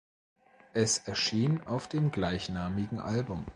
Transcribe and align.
Es 0.73 0.97
erschien 0.97 1.61
auf 1.61 1.87
dem 1.87 2.09
gleichnamigen 2.09 2.99
Album. 2.99 3.45